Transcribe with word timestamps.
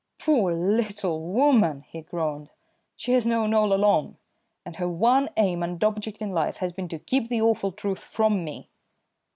"Poor 0.17 0.51
little 0.51 1.21
woman!" 1.21 1.81
he 1.87 2.01
groaned. 2.01 2.49
"She 2.95 3.11
has 3.11 3.27
known 3.27 3.53
all 3.53 3.71
along, 3.71 4.17
and 4.65 4.77
her 4.77 4.87
one 4.89 5.29
aim 5.37 5.61
and 5.61 5.83
object 5.83 6.23
in 6.23 6.31
life 6.31 6.57
has 6.57 6.73
been 6.73 6.87
to 6.87 6.97
keep 6.97 7.27
the 7.29 7.43
awful 7.43 7.71
truth 7.71 7.99
from 8.03 8.43
me. 8.43 8.71